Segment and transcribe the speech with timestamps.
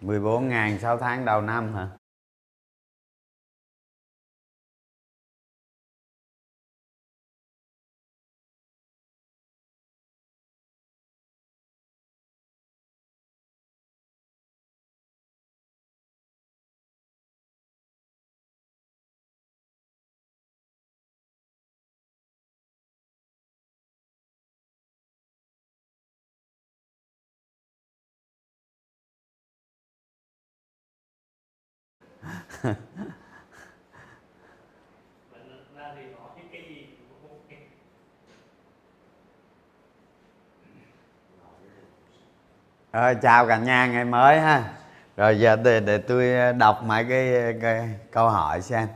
[0.00, 1.88] mười bốn ngàn sáu tháng đầu năm hả?
[42.92, 44.64] Rồi chào cả nhà ngày mới ha.
[45.16, 48.88] Rồi giờ để, để tôi ờ, đọc mấy cái, ờ, cái câu hỏi xem.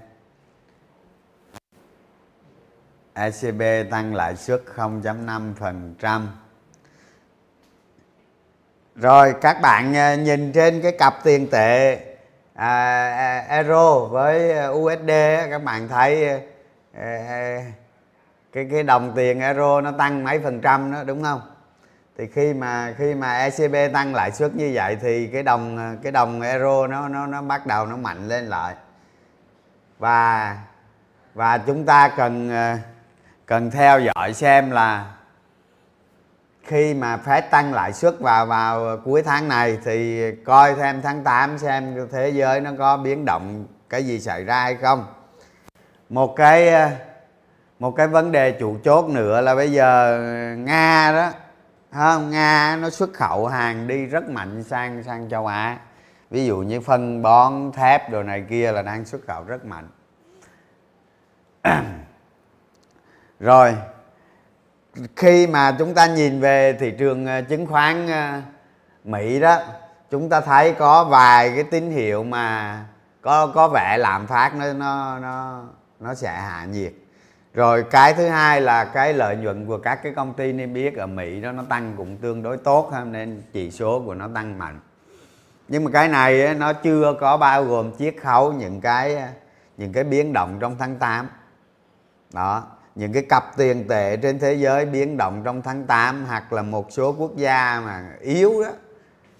[3.15, 6.27] ECB tăng lãi suất 0.5%
[8.97, 9.93] rồi các bạn
[10.25, 11.97] nhìn trên cái cặp tiền tệ
[12.55, 15.11] à, à, euro với USD
[15.51, 16.29] các bạn thấy
[16.95, 17.63] à,
[18.53, 21.41] cái cái đồng tiền euro nó tăng mấy phần trăm đó đúng không?
[22.19, 26.13] Thì khi mà khi mà ECB tăng lãi suất như vậy thì cái đồng cái
[26.13, 28.75] đồng euro nó nó nó bắt đầu nó mạnh lên lại.
[29.99, 30.57] Và
[31.35, 32.77] và chúng ta cần ờ,
[33.47, 35.07] cần theo dõi xem là
[36.63, 41.25] khi mà Fed tăng lãi suất vào vào cuối tháng này thì coi thêm tháng
[41.25, 45.07] 8 xem thế giới nó có biến động cái gì xảy ra hay không.
[46.09, 46.91] Một cái ờ,
[47.79, 50.19] một cái vấn đề chủ chốt nữa là bây giờ
[50.59, 51.46] nga đó
[51.93, 55.79] không, nga nó xuất khẩu hàng đi rất mạnh sang sang châu á.
[56.31, 59.89] Ví dụ như phân bón, thép đồ này kia là đang xuất khẩu rất mạnh.
[63.41, 63.77] Rồi,
[65.17, 68.41] khi mà chúng ta nhìn về thị trường ờ, chứng khoán ờ,
[69.05, 69.59] Mỹ đó,
[70.11, 72.85] chúng ta thấy có vài cái tín hiệu mà
[73.23, 75.65] có có vẻ lạm phát nó nó nó
[76.01, 76.93] nó sẽ hạ nhiệt
[77.57, 80.95] rồi cái thứ hai là cái lợi nhuận của các cái công ty niêm yết
[80.95, 84.29] ở Mỹ đó, nó tăng cũng tương đối tốt ha, nên chỉ số của nó
[84.35, 84.81] tăng mạnh.
[85.69, 89.23] Nhưng mà cái này nó chưa có bao gồm chiết khấu những cái
[89.77, 91.29] những cái biến động trong tháng 8
[92.33, 96.53] đó, những cái cặp tiền tệ trên thế giới biến động trong tháng 8 hoặc
[96.53, 98.71] là một số quốc gia mà yếu đó,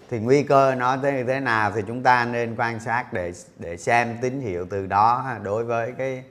[0.09, 3.33] thì nguy cơ nó thế như thế nào thì chúng ta nên quan sát để
[3.59, 6.23] để xem tín hiệu từ đó đối với cái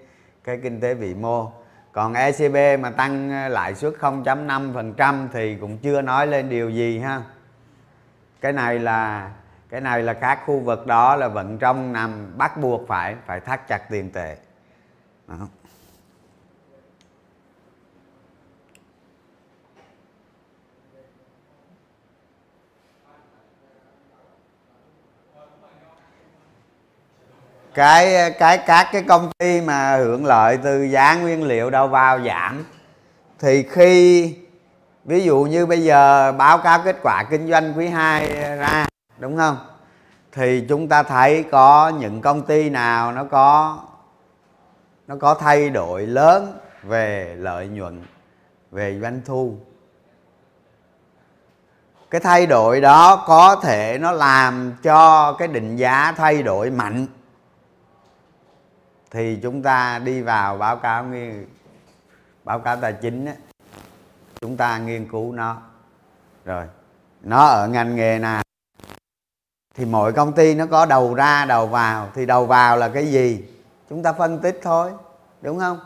[0.44, 1.52] cái kinh tế vĩ mô
[1.96, 6.98] còn ECB mà tăng ờ, lãi suất 0.5% thì cũng chưa nói lên điều gì
[6.98, 7.22] ha
[8.40, 9.30] cái này là,
[9.68, 13.40] cái này là các khu vực đó là vẫn trong nằm bắt buộc phải phải
[13.40, 14.36] thắt chặt tiền tệ
[15.28, 15.34] đó.
[27.76, 32.20] Cái cái, các cái công ty mà hưởng lợi từ giá nguyên liệu đầu vào
[32.20, 32.64] giảm.
[33.38, 34.34] Thì khi,
[35.04, 38.86] ví dụ như bây giờ báo cáo kết quả kinh doanh quý 2 ra,
[39.18, 39.58] đúng không?
[40.32, 43.78] Thì chúng ta thấy có những công ty nào nó có
[45.06, 48.02] nó có thay đổi lớn về lợi nhuận,
[48.70, 49.54] về doanh thu.
[52.10, 57.06] Cái thay đổi đó có thể nó làm cho cái định giá thay đổi mạnh
[59.10, 61.46] thì chúng ta đi vào báo cáo nghiên
[62.44, 63.32] báo cáo tài chính á,
[64.40, 65.56] chúng ta nghiên cứu nó.
[66.44, 66.64] Rồi
[67.22, 68.42] nó ở ngành nghề nào?
[69.74, 72.08] Thì mỗi công ty nó có đầu ra đầu vào.
[72.14, 73.44] Thì đầu vào là cái gì?
[73.90, 74.90] Chúng ta phân tích thôi
[75.42, 75.80] đúng không?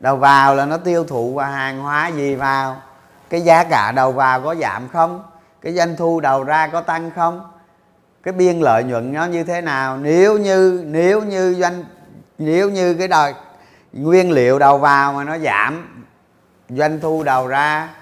[0.00, 2.82] Đầu vào là nó tiêu thụ và hàng hóa gì vào?
[3.30, 5.22] Cái giá cả đầu vào có giảm không?
[5.62, 7.50] Cái doanh thu đầu ra có tăng không?
[8.22, 9.96] Cái biên lợi nhuận nó như thế nào?
[9.96, 11.84] Nếu như nếu như doanh
[12.38, 13.34] nếu như cái đời
[13.92, 16.04] nguyên liệu đầu vào mà nó giảm,
[16.68, 17.94] doanh thu đầu ra,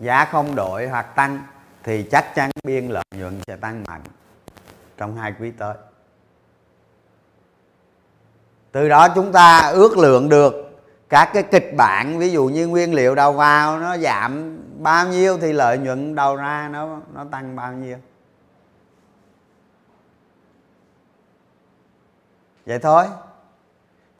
[0.00, 1.42] giá không đổi hoặc tăng,
[1.82, 4.00] thì chắc chắn biên lợi nhuận sẽ tăng mạnh
[4.96, 5.74] trong hai quý tới.
[8.72, 10.54] Từ đó chúng ta ước lượng được
[11.08, 15.38] các cái kịch bản, ví dụ như nguyên liệu đầu vào nó giảm bao nhiêu
[15.38, 17.96] thì lợi nhuận đầu ra nó nó tăng bao nhiêu.
[22.66, 23.04] Vậy thôi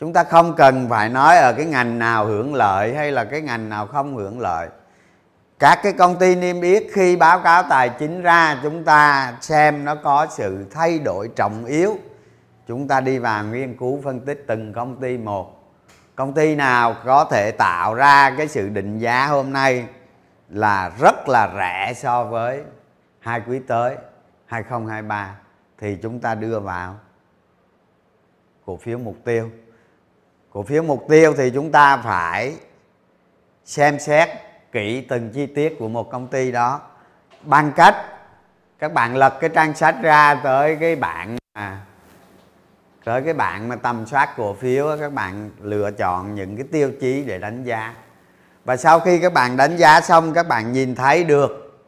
[0.03, 3.41] chúng ta không cần phải nói ở cái ngành nào hưởng lợi hay là cái
[3.41, 4.69] ngành nào không hưởng lợi.
[5.59, 9.85] Các cái công ty niêm yết khi báo cáo tài chính ra, chúng ta xem
[9.85, 11.99] nó có sự thay đổi trọng yếu.
[12.69, 15.75] Chúng ta đi vào nghiên cứu phân tích từng công ty một.
[16.15, 19.87] Công ty nào có thể tạo ra cái sự định giá hôm nay
[20.49, 22.63] là rất là rẻ so với
[23.19, 23.97] hai quý tới
[24.47, 25.37] 2023
[25.79, 26.97] thì chúng ta đưa vào
[28.67, 29.51] cổ phiếu mục tiêu
[30.53, 32.57] cổ phiếu mục tiêu thì chúng ta phải
[33.65, 34.29] xem xét
[34.73, 36.81] kỹ từng chi tiết của một công ty đó.
[37.43, 37.97] Bằng cách
[38.79, 41.81] các bạn lật cái trang sách ra tới cái bạn mà,
[43.05, 46.93] tới cái bạn mà tầm soát cổ phiếu các bạn lựa chọn những cái tiêu
[47.01, 47.95] chí để đánh giá.
[48.65, 51.83] Và sau khi các bạn đánh giá xong, các bạn nhìn thấy được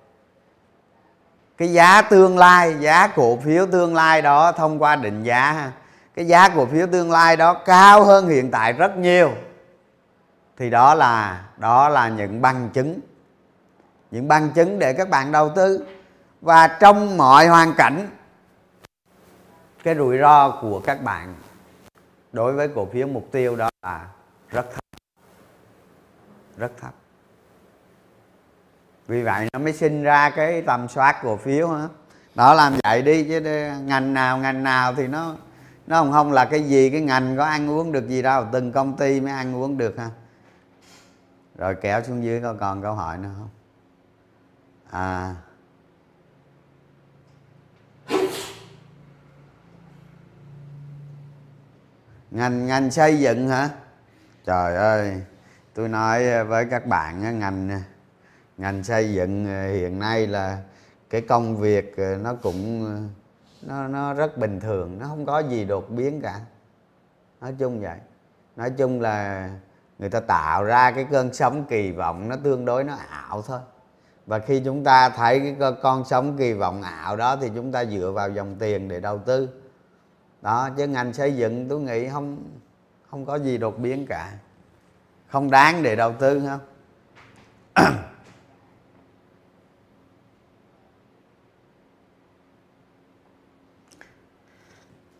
[1.56, 5.72] cái giá tương lai, giá cổ phiếu tương lai đó thông qua định giá
[6.14, 9.32] cái giá cổ phiếu tương lai đó cao hơn hiện tại rất nhiều.
[10.56, 13.00] Thì đó là đó là những bằng chứng.
[14.10, 15.86] Những bằng chứng để các bạn đầu tư.
[16.40, 18.10] Và trong mọi hoàn cảnh,
[19.82, 21.34] cái rủi ro của các bạn
[22.32, 24.06] đối với cổ phiếu mục tiêu đó là
[24.48, 25.00] rất thấp.
[26.56, 26.92] Rất thấp.
[29.06, 31.88] Vì vậy nó mới sinh ra cái tầm soát cổ phiếu hả
[32.34, 33.40] đó làm vậy đi chứ
[33.84, 35.34] ngành nào ngành nào thì nó
[35.86, 38.72] nó không không là cái gì, cái ngành có ăn uống được gì đâu, từng
[38.72, 40.10] công ty mới ăn uống được ha.
[41.58, 43.48] Rồi kéo xuống dưới có còn câu hỏi nữa không?
[44.90, 45.34] À.
[52.30, 53.70] Ngành ngành xây dựng hả?
[54.44, 55.22] Trời ơi,
[55.74, 57.82] tôi nói với các bạn ngành
[58.58, 60.58] ngành xây dựng ờ, hiện nay là
[61.10, 63.23] cái công việc ờ, nó cũng ờ,
[63.66, 66.40] nó nó rất bình thường, nó không có gì đột biến cả.
[67.40, 67.98] Nói chung vậy.
[68.56, 69.50] Nói chung là
[69.98, 73.60] người ta tạo ra cái cơn sóng kỳ vọng nó tương đối nó ảo thôi.
[74.26, 77.84] Và khi chúng ta thấy cái con sóng kỳ vọng ảo đó thì chúng ta
[77.84, 79.48] dựa vào dòng tiền để đầu tư.
[80.42, 82.38] Đó, chứ ngành xây dựng tôi nghĩ không
[83.10, 84.32] không có gì đột biến cả.
[85.28, 86.60] Không đáng để đầu tư, không?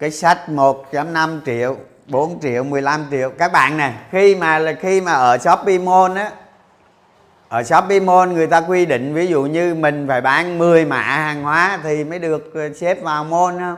[0.05, 3.31] cái sách 1.5 triệu 4 triệu 15 triệu.
[3.39, 6.31] Các bạn nè, khi mà là khi mà ở Shopee Mall á,
[7.49, 11.01] ở Shopee Mall người ta quy định ví dụ như mình phải bán 10 mã
[11.01, 13.77] hàng hóa thì mới được ờ, xếp vào môn không?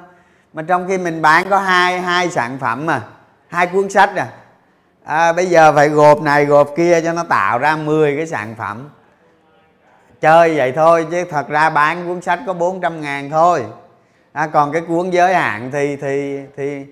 [0.52, 3.02] Mà trong khi mình bán có hai hai sản phẩm mà
[3.48, 4.28] hai cuốn sách à.
[5.04, 8.54] à bây giờ phải gộp này, gộp kia cho nó tạo ra 10 cái sản
[8.58, 8.88] phẩm.
[10.20, 13.64] Chơi vậy thôi chứ thật ra bán cuốn sách có 400 ngàn thôi
[14.36, 16.86] à, còn cái cuốn giới hạn thì thì thì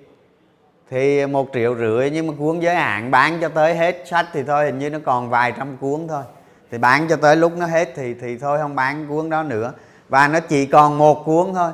[0.91, 4.43] thì một triệu rưỡi nhưng mà cuốn giới hạn bán cho tới hết sách thì
[4.43, 6.23] thôi hình như nó còn vài trăm cuốn thôi.
[6.71, 9.73] Thì bán cho tới lúc nó hết thì thì thôi không bán cuốn đó nữa.
[10.09, 11.73] Và nó chỉ còn một cuốn thôi.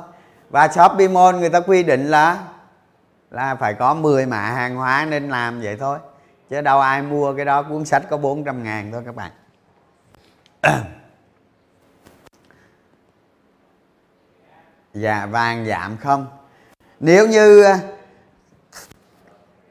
[0.51, 2.39] Và Shopee Mall người ta quy định là
[3.31, 5.99] là phải có 10 mã hàng hóa nên làm vậy thôi.
[6.51, 9.31] Chứ đâu ai mua cái đó cuốn sách có 400 ngàn thôi các bạn.
[14.95, 16.27] dạ vàng giảm không?
[17.01, 17.79] Nếu như à,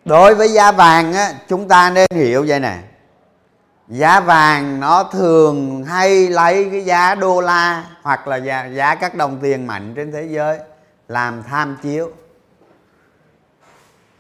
[0.05, 2.77] đối với giá vàng á chúng ta nên hiểu vậy nè.
[3.87, 9.15] Giá vàng nó thường hay lấy cái giá đô la hoặc là giá, giá các
[9.15, 10.59] đồng tiền mạnh trên thế giới
[11.07, 12.11] làm tham chiếu.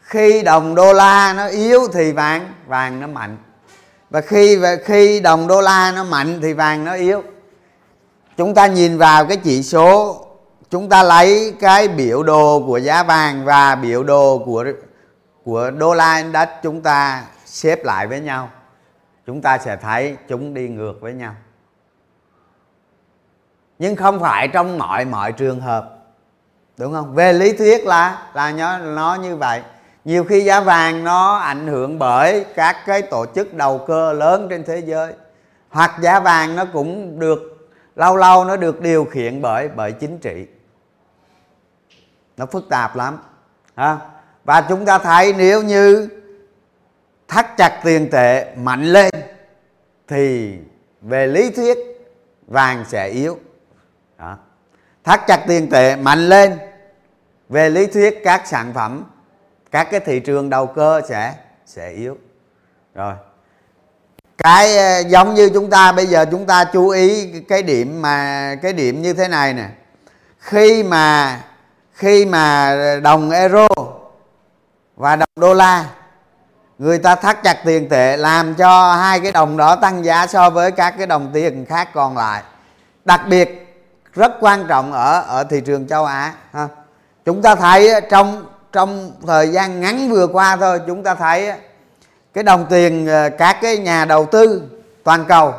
[0.01, 3.37] Khi đồng đô la nó yếu thì vàng vàng nó mạnh.
[4.09, 7.23] Và khi và khi đồng đô la nó mạnh thì vàng nó yếu.
[8.37, 10.25] Chúng ta nhìn vào cái chỉ số
[10.69, 14.65] chúng ta lấy cái biểu đồ của giá vàng và biểu đồ của
[15.43, 18.49] của đô la index chúng ta xếp lại với nhau.
[19.25, 21.35] Chúng ta sẽ thấy chúng đi ngược với nhau.
[23.79, 25.95] Nhưng không phải trong mọi mọi trường hợp.
[26.77, 27.15] Đúng không?
[27.15, 29.61] Về lý thuyết là là nó nó như vậy.
[30.05, 34.47] Nhiều khi giá vàng nó ảnh hưởng bởi các cái tổ chức đầu cơ lớn
[34.49, 35.13] trên thế giới.
[35.69, 40.17] Hoặc giá vàng nó cũng được, lâu lâu nó được điều khiển bởi bởi chính
[40.17, 40.47] trị
[42.39, 43.17] nó phức tạp lắm,
[43.75, 43.97] ha?
[44.43, 46.09] Và chúng ta thấy nếu như
[47.27, 49.11] thắt chặt tiền tệ mạnh lên,
[50.07, 50.57] thì
[51.01, 51.77] về lý thuyết
[52.47, 53.39] vàng sẽ yếu.
[54.17, 54.37] Đó.
[55.03, 56.57] thắt chặt tiền tệ mạnh lên,
[57.49, 59.03] về lý thuyết các sản phẩm,
[59.71, 62.17] các cái thị trường đầu cơ sẽ sẽ yếu.
[62.95, 63.13] Rồi.
[64.37, 68.55] Cái ờ, giống như chúng ta, bây giờ chúng ta chú ý cái điểm mà,
[68.61, 69.69] cái điểm như thế này nè.
[70.39, 71.39] Khi mà
[71.99, 73.67] khi mà đồng euro
[74.95, 75.85] và đồng đô la,
[76.77, 80.49] người ta thắt chặt tiền tệ làm cho hai cái đồng đó tăng giá so
[80.49, 82.43] với các cái đồng tiền khác còn lại
[83.05, 83.75] đặc biệt,
[84.13, 86.67] rất quan trọng ở ở thị trường châu Á, ha.
[87.25, 91.51] chúng ta thấy trong trong thời gian ngắn vừa qua thôi, chúng ta thấy
[92.33, 94.61] cái đồng tiền ờ, các cái nhà đầu tư
[95.03, 95.53] toàn cầu,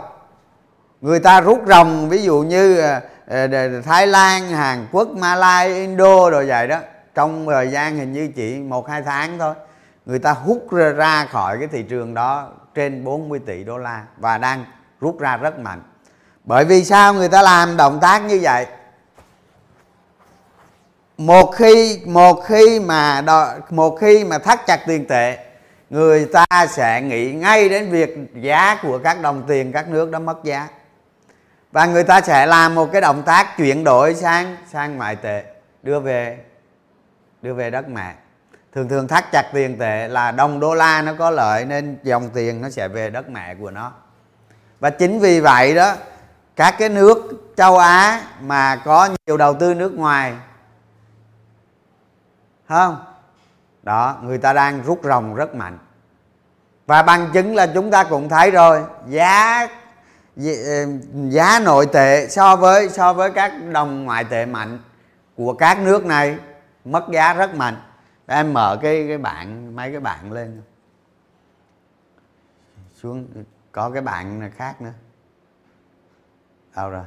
[1.00, 3.48] người ta rút ròng, ví dụ như ờ, Ờ,
[3.84, 6.78] Thái Lan, Hàn Quốc, Malai, Indo rồi vậy đó.
[7.14, 9.54] Trong thời gian hình như chỉ một hai tháng thôi
[10.06, 14.38] người ta hút ra khỏi cái thị trường đó trên 40 tỷ đô la và
[14.38, 14.64] đang
[15.00, 15.82] rút ra rất mạnh.
[16.44, 18.66] Bởi vì sao người ta làm động tác như vậy?
[21.18, 25.38] Một khi một khi mà đo, một khi mà thắt chặt tiền tệ
[25.90, 30.18] người ta sẽ nghĩ ngay đến việc giá của các đồng tiền các nước đó
[30.18, 30.68] mất giá
[31.72, 35.44] và người ta sẽ làm một cái động tác chuyển đổi sang sang ngoại tệ,
[35.82, 36.38] đưa về
[37.42, 38.14] đưa về đất mẹ.
[38.72, 42.30] Thường thường thắt chặt tiền tệ là đồng đô la nó có lợi nên dòng
[42.34, 43.92] tiền nó sẽ về đất mẹ của nó.
[44.80, 45.94] Và chính vì vậy đó,
[46.56, 50.34] các cái nước châu á mà có nhiều đầu tư nước ngoài
[52.68, 53.04] không?
[53.82, 55.78] Đó, người ta đang rút rồng rất mạnh.
[56.86, 59.68] Và bằng chứng là chúng ta cũng thấy rồi, giá
[60.46, 60.86] Ờ,
[61.28, 64.78] giá nội tệ so với so với các đồng ngoại tệ mạnh
[65.36, 66.38] của các nước này
[66.84, 67.76] mất giá rất mạnh.
[68.26, 70.62] Em mở cái cái bảng, mấy cái bảng lên.
[72.94, 73.26] Xuống,
[73.72, 74.92] có cái bảng khác nữa.
[76.76, 77.04] Đâu rồi?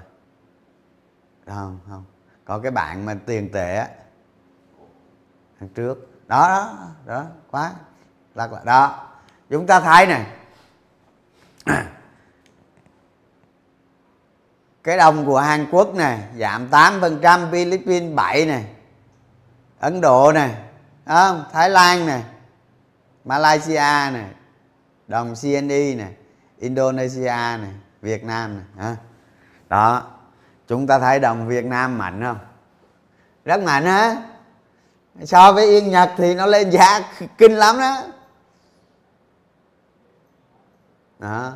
[1.45, 2.03] Không không.
[2.45, 3.87] Có cái bạn mà tiền tệ á.
[5.59, 6.27] Đằng trước.
[6.27, 7.71] Đó đó đó, quá.
[8.35, 8.61] Lật lại.
[8.65, 9.07] Đó.
[9.49, 10.25] Chúng ta thấy này
[14.83, 18.65] cái đồng của Hàn Quốc này giảm 8% Philippines 7 này
[19.79, 20.55] Ấn Độ này
[21.05, 21.43] không?
[21.53, 22.23] Thái Lan này
[23.25, 24.27] Malaysia này
[25.07, 26.13] đồng CNY này
[26.59, 28.95] Indonesia này Việt Nam này
[29.69, 30.03] đó,
[30.67, 32.37] chúng ta thấy đồng Việt Nam mạnh không?
[33.45, 34.15] Rất mạnh á.
[35.23, 36.99] So với yên nhật thì nó lên giá
[37.37, 38.03] kinh lắm đó.
[41.19, 41.53] Đó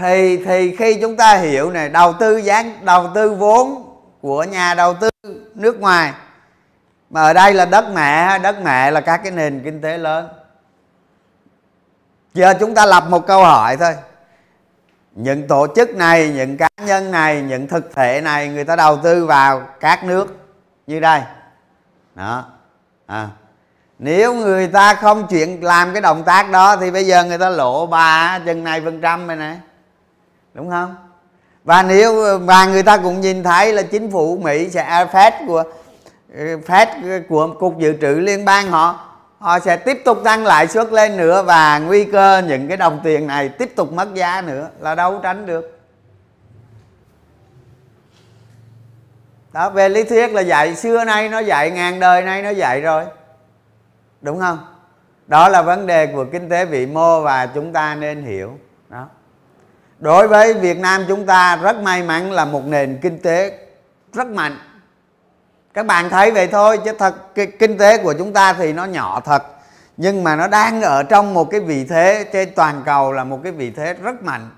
[0.00, 4.74] thì thì khi chúng ta hiểu này, đầu tư gián, đầu tư vốn của nhà
[4.74, 5.10] đầu tư
[5.54, 6.12] nước ngoài,
[7.10, 10.28] mà ở đây là đất mẹ đất mẹ là các cái nền kinh tế lớn.
[12.34, 13.94] Giờ chúng ta lập một câu hỏi thôi.
[15.14, 18.96] Những tổ chức này, những cá nhân này, những thực thể này, người ta đầu
[18.96, 20.36] tư vào các nước
[20.86, 21.20] như đây.
[22.14, 22.44] Đó.
[23.06, 23.28] À.
[23.98, 27.48] nếu người ta không chuyện làm cái động tác đó thì bây giờ người ta
[27.48, 29.56] lộ ba, chừng này phần trăm này nè
[30.54, 30.96] đúng không?
[31.64, 35.62] Và nếu, và người ta cũng nhìn thấy là chính phủ mỹ sẽ, Fed của
[36.66, 39.06] Fed của cục dự trữ liên bang họ
[39.38, 43.00] họ sẽ tiếp tục tăng lãi suất lên nữa và nguy cơ những cái đồng
[43.02, 45.80] tiền này tiếp tục mất giá nữa là đâu tránh được.
[49.52, 52.80] Đó, về lý thuyết là dạy, xưa nay nó dạy, ngàn đời nay nó dạy
[52.80, 53.04] rồi.
[54.20, 54.58] Đúng không?
[55.26, 58.58] Đó là vấn đề của kinh tế vĩ mô và chúng ta nên hiểu
[60.00, 63.58] đối với việt nam chúng ta, rất may mắn là một nền kinh tế
[64.12, 64.58] rất mạnh.
[65.74, 68.84] Các bạn thấy vậy thôi, chứ thật, cái kinh tế của chúng ta thì nó
[68.84, 69.42] nhỏ thật.
[69.96, 73.40] Nhưng mà nó đang ở trong một cái vị thế, trên toàn cầu là một
[73.42, 74.50] cái vị thế rất mạnh,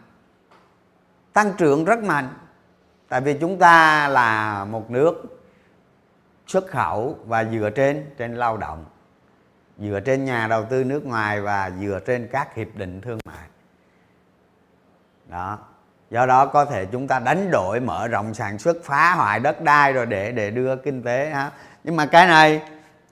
[1.33, 2.29] tăng trưởng rất mạnh.
[3.09, 5.39] Tại vì chúng ta là một nước
[6.47, 8.85] xuất khẩu và dựa trên trên lao động,
[9.79, 13.52] dựa trên nhà đầu tư nước ngoài và dựa trên các hiệp định thương mại
[15.33, 15.59] đó.
[16.11, 19.61] Do đó có thể chúng ta đánh đổi, mở rộng sản xuất, phá hoại đất
[19.63, 21.51] đai rồi để để đưa kinh tế, ha.
[21.85, 22.63] Nhưng mà cái này,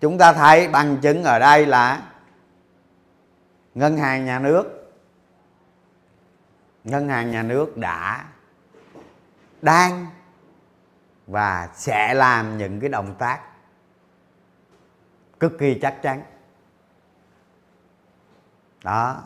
[0.01, 2.03] chúng ta thấy bằng chứng ở đây là
[3.75, 4.93] ngân hàng nhà nước,
[6.85, 8.25] ngân hàng nhà nước đã,
[9.63, 10.07] đang
[11.27, 13.41] và sẽ làm những cái động tác
[15.41, 16.23] cực kỳ chắc chắn.
[18.85, 19.17] Đó.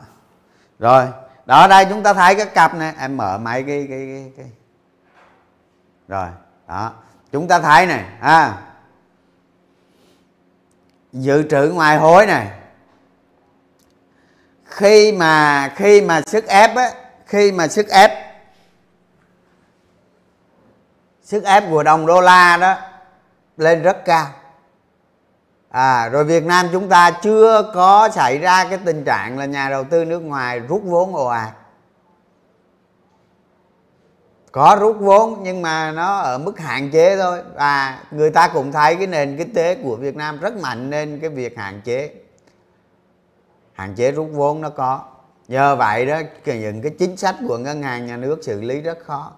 [0.79, 1.07] Rồi
[1.45, 4.51] đó đây chúng ta thấy cái cặp này em mở máy cái cái cái, cái.
[6.07, 6.27] rồi
[6.67, 6.93] đó.
[7.31, 8.61] Chúng ta thấy này à
[11.13, 12.51] dự trữ ngoài hối này.
[14.65, 16.91] Khi mà khi mà sức ép á
[17.25, 18.11] khi mà sức ép
[21.23, 22.77] sức ép của đồng đô la đó
[23.57, 24.27] lên rất cao
[25.75, 29.69] à rồi Việt Nam chúng ta chưa có xảy ra cái tình trạng là nhà
[29.69, 31.53] đầu tư nước ngoài rút vốn ồ ạt.
[34.51, 37.41] Có rút vốn nhưng mà nó ở mức hạn chế thôi.
[37.55, 41.19] Và người ta cũng thấy cái nền kinh tế của Việt Nam rất mạnh nên
[41.19, 42.13] cái việc hạn chế.
[43.73, 45.01] Hạn chế rút vốn nó có.
[45.47, 48.97] Nhờ vậy đó những cái chính sách của ngân hàng nhà nước xử lý rất
[49.05, 49.31] khó.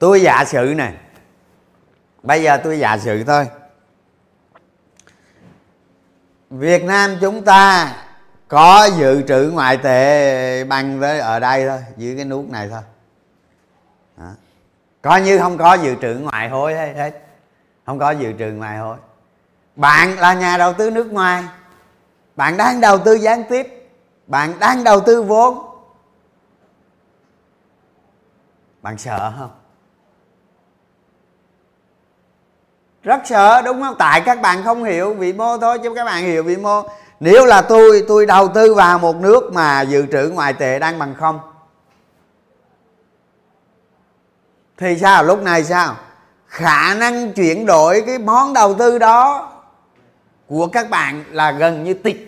[0.00, 0.94] Tôi giả sử này
[2.22, 3.46] bây giờ tôi giả sử thôi.
[6.50, 7.94] Việt Nam chúng ta
[8.48, 12.82] có dự trữ ngoại tệ bằng với ở đây thôi, dưới cái nút này thôi.
[14.16, 14.30] Đó.
[15.02, 17.12] coi như không có dự trữ ngoại hối hết.
[17.86, 18.96] Không có dự trữ ngoại hối.
[19.76, 21.44] Bạn là nhà đầu tư nước ngoài.
[22.36, 23.90] Bạn đang đầu tư gián tiếp.
[24.26, 25.66] Bạn đang đầu tư vốn.
[28.82, 29.59] Bạn sợ không?
[33.02, 33.94] Rất sợ, đúng không?
[33.98, 36.82] Tại các bạn không hiểu vị mô thôi, chứ các bạn hiểu vị mô.
[37.20, 40.98] Nếu là tôi tôi đầu tư vào một nước mà dự trữ ngoại tệ đang
[40.98, 41.40] bằng không,
[44.76, 45.24] thì sao?
[45.24, 45.96] Lúc này sao?
[46.46, 49.52] Khả năng chuyển đổi cái món đầu tư đó
[50.48, 52.26] của các bạn là gần như tịch.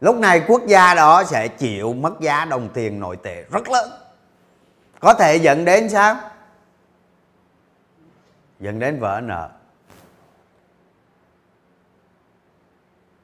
[0.00, 3.90] Lúc này quốc gia đó sẽ chịu mất giá đồng tiền nội tệ rất lớn.
[5.00, 6.16] Có thể dẫn đến sao?
[8.60, 9.50] Dẫn đến vỡ nợ.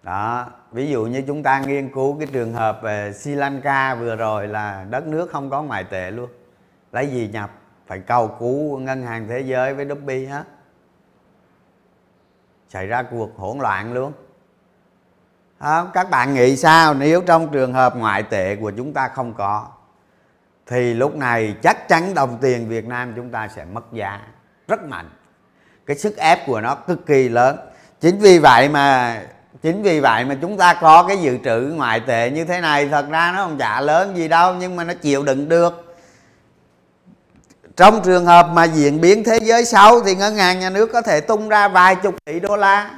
[0.03, 4.17] Đó ví dụ như chúng ta nghiên cứu cái trường hợp về Sri Lanka vừa
[4.17, 6.31] rồi là đất nước không có ngoại tệ luôn.
[6.93, 7.51] Lấy gì nhập?
[7.87, 10.45] Phải cầu cứu ngân hàng thế giới với Dubai hết.
[12.69, 14.13] Xảy ra cuộc hỗn loạn luôn.
[15.59, 19.35] À, các bạn nghĩ sao nếu trong trường hợp ngoại tệ của chúng ta không
[19.35, 19.69] có?
[20.67, 24.21] Thì lúc này chắc chắn đồng tiền Việt Nam chúng ta sẽ mất giá
[24.69, 25.11] rất mạnh
[25.87, 27.57] cái sức ép của nó cực kỳ lớn.
[28.01, 29.17] Chính vì vậy mà,
[29.63, 32.89] chính vì vậy mà chúng ta có cái dự trữ ngoại tệ như thế này,
[32.89, 35.95] thật ra nó không trả lớn gì đâu, nhưng mà nó chịu đựng được.
[37.77, 41.03] Trong trường hợp mà diễn biến thế giới xấu thì ngân hàng nhà nước có
[41.03, 42.91] thể tung ra vài chục tỷ đô la.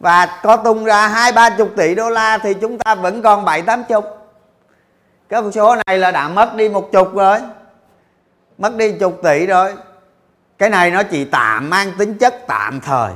[0.00, 3.44] Và có tung ra hai, ba chục tỷ đô la thì chúng ta vẫn còn
[3.44, 4.04] bảy, tám chục.
[5.28, 7.38] Cái số này là đã mất đi một chục rồi.
[8.58, 9.74] Mất đi chục tỷ rồi
[10.62, 13.12] cái này nó chỉ tạm, mang tính chất tạm thời.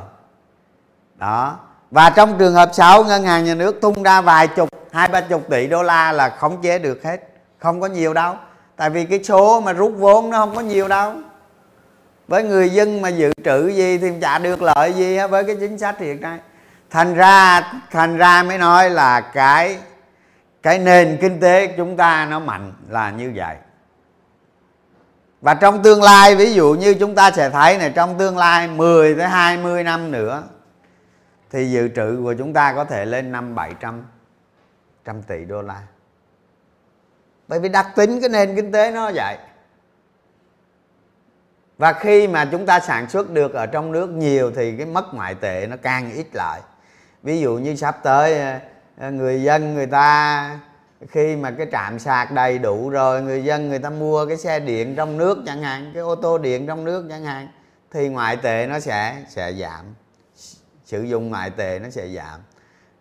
[1.16, 1.58] Đó.
[1.90, 5.20] Và trong trường hợp sau ngân hàng nhà nước tung ra vài chục, hai, ba
[5.20, 7.28] chục tỷ đô la là khống chế được hết.
[7.58, 8.34] Không có nhiều đâu.
[8.76, 11.14] Tại vì cái số mà rút vốn nó không có nhiều đâu.
[12.28, 15.78] Với người dân mà dự trữ gì thì chả được lợi gì với cái chính
[15.78, 16.38] sách hiện nay.
[16.90, 19.78] Thành ra thành ra mới nói là cái
[20.62, 23.56] cái nền kinh tế chúng ta nó mạnh là như vậy
[25.46, 28.68] và trong tương lai, ví dụ như chúng ta sẽ thấy này, trong tương lai
[28.68, 30.42] 10 tới 20 năm nữa,
[31.50, 34.04] thì dự trữ của chúng ta có thể lên năm bảy trăm
[35.04, 35.82] trăm tỷ đô la.
[37.48, 39.36] Bởi vì đặc tính cái nền kinh tế nó vậy.
[41.78, 45.14] Và khi mà chúng ta sản xuất được ở trong nước nhiều thì cái mất
[45.14, 46.60] ngoại tệ nó càng ít lại.
[47.22, 48.58] Ví dụ như sắp tới
[48.98, 50.58] ờ, người dân người ta
[51.08, 54.60] khi mà cái trạm sạc đầy đủ rồi người dân người ta mua cái xe
[54.60, 57.48] điện trong nước chẳng hạn cái ô tô điện trong nước chẳng hạn
[57.90, 59.84] thì ngoại tệ nó sẽ sẽ giảm.
[60.84, 62.40] Sử dụng ngoại tệ nó sẽ giảm.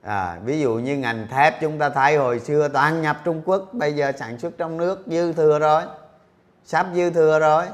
[0.01, 3.69] À, ví dụ như ngành thép chúng ta thấy hồi xưa toàn nhập trung quốc
[3.73, 5.83] bây giờ sản xuất trong nước dư thừa rồi
[6.65, 7.65] sắp dư thừa rồi.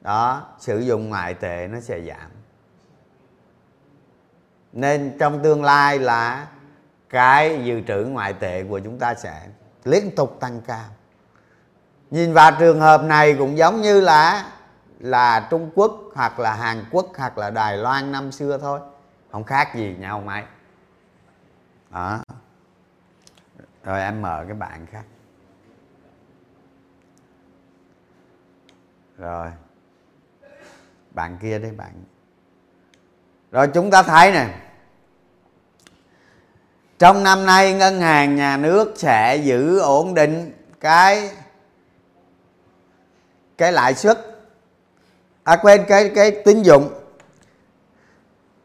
[0.00, 2.30] Đó sử dụng ngoại tệ nó sẽ giảm.
[4.72, 6.46] Nên trong tương lai là
[7.08, 9.40] cái dự trữ ngoại tệ của chúng ta sẽ
[9.84, 10.88] liên tục tăng cao.
[12.10, 14.52] Nhìn vào trường hợp này cũng giống như là
[14.98, 18.80] là Trung Quốc hoặc là Hàn Quốc hoặc là Đài Loan năm xưa thôi.
[19.32, 20.42] Không khác gì nhau mấy.
[21.90, 22.22] Đó.
[23.84, 25.04] Rồi em mở cái bạn khác.
[29.18, 29.48] Rồi.
[31.10, 31.92] Bạn kia đấy bạn.
[33.50, 34.69] Rồi chúng ta thấy nè
[37.00, 41.30] trong năm nay ngân hàng nhà nước sẽ giữ ổn định cái
[43.58, 44.18] cái lãi suất
[45.44, 46.88] à quên cái cái tín dụng.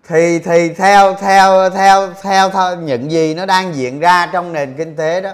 [0.08, 4.74] Thì thì theo theo theo theo, theo những gì nó đang diễn ra trong nền
[4.78, 5.32] kinh tế đó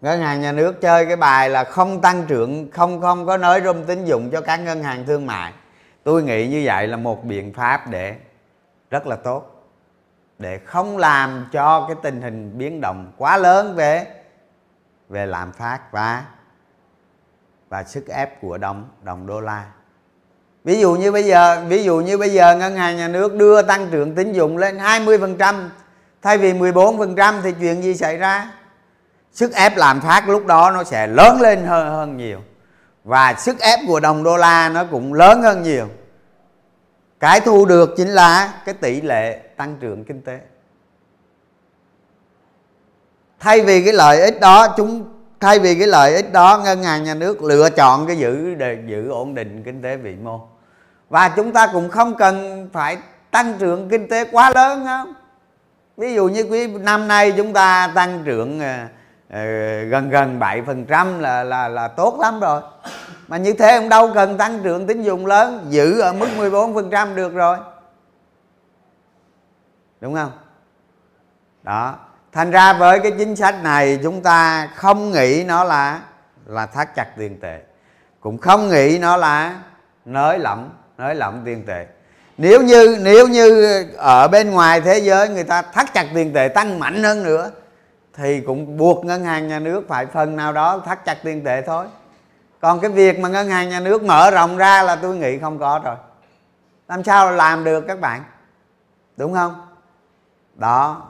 [0.00, 3.60] ngân hàng nhà nước chơi cái bài là không tăng trưởng không không có nới
[3.64, 5.52] rung tín dụng cho các ngân hàng thương mại.
[6.04, 8.14] Tôi nghĩ như vậy là một biện pháp để
[8.90, 9.59] rất là tốt
[10.40, 14.06] để không làm cho cái tình hình biến động quá lớn về
[15.08, 16.24] về lạm phát và
[17.68, 19.64] và sức ép của đồng đồng đô la.
[20.64, 23.62] Ví dụ như bây giờ, ví dụ như bây giờ ngân hàng nhà nước đưa
[23.62, 25.68] tăng trưởng tín dụng lên 20%
[26.22, 28.50] thay vì 14% thì chuyện gì xảy ra?
[29.32, 32.40] Sức ép lạm phát lúc đó nó sẽ lớn lên hơn hơn nhiều
[33.04, 35.88] và sức ép của đồng đô la nó cũng lớn hơn nhiều
[37.20, 40.40] cái thu được chính là cái tỷ lệ tăng trưởng kinh tế.
[43.40, 45.04] Thay vì cái lợi ích đó chúng
[45.40, 48.78] thay vì cái lợi ích đó ngân hàng nhà nước lựa chọn cái giữ để
[48.86, 50.40] giữ ổn định kinh tế vĩ mô.
[51.08, 52.98] Và chúng ta cũng không cần phải
[53.30, 55.12] tăng trưởng kinh tế quá lớn không?
[55.96, 58.90] Ví dụ như quý năm nay chúng ta tăng trưởng uh,
[59.90, 62.62] gần gần 7 phần trăm là là là tốt lắm rồi
[63.30, 67.14] mà như thế ông đâu cần tăng trưởng tín dụng lớn, giữ ở mức 14%
[67.14, 67.56] được rồi.
[70.00, 70.32] Đúng không?
[71.62, 71.94] Đó.
[72.32, 76.00] Thành ra với cái chính sách này, chúng ta không nghĩ nó là
[76.46, 77.60] là thắt chặt tiền tệ.
[78.20, 79.60] Cũng không nghĩ nó là
[80.04, 81.86] nới lỏng nới lỏng tiền tệ.
[82.38, 86.48] Nếu như nếu như ở bên ngoài thế giới người ta thắt chặt tiền tệ
[86.48, 87.50] tăng mạnh hơn nữa,
[88.14, 91.62] thì cũng buộc ngân hàng nhà nước phải phần nào đó thắt chặt tiền tệ
[91.62, 91.86] thôi
[92.60, 95.58] còn cái việc mà ngân hàng nhà nước mở rộng ra là tôi nghĩ không
[95.58, 95.96] có rồi.
[96.88, 98.22] Làm sao làm được các bạn?
[99.16, 99.66] Đúng không?
[100.54, 101.06] Đó.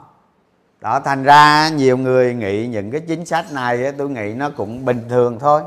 [0.81, 4.85] Đó, thành ra nhiều người nghĩ những cái chính sách này tôi nghĩ nó cũng
[4.85, 5.61] bình thường thôi.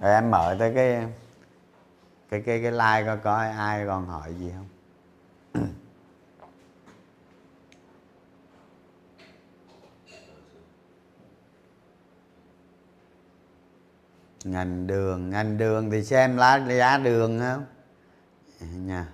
[0.00, 1.06] Rồi em mở tới cái
[2.30, 4.66] cái cái cái like coi coi ai còn hỏi gì không?
[14.44, 17.64] Ngành đường ngành đường thì xem lá giá đường không
[18.86, 19.06] nha.